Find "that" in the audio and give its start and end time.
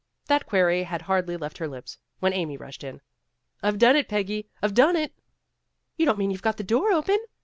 0.25-0.47